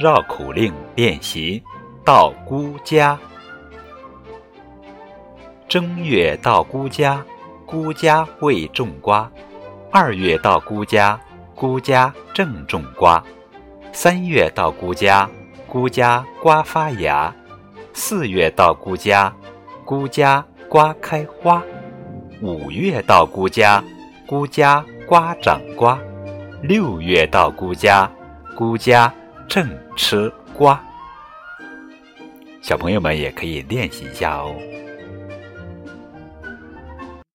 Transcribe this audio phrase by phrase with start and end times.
[0.00, 1.62] 绕口令练习
[2.02, 3.18] 到姑家。
[5.68, 7.22] 正月到姑家，
[7.66, 9.28] 姑家未种瓜；
[9.90, 11.20] 二月到姑家，
[11.54, 13.22] 姑家正种瓜；
[13.92, 15.28] 三月到姑家，
[15.66, 17.30] 姑家瓜发芽；
[17.92, 19.30] 四月到姑家，
[19.84, 21.60] 姑家瓜开花；
[22.40, 23.84] 五月到姑家，
[24.26, 25.98] 姑家瓜长瓜；
[26.62, 28.10] 六月到姑家，
[28.56, 29.12] 姑家。
[29.50, 30.80] 正吃瓜，
[32.62, 34.54] 小朋友们也可以练习一下哦。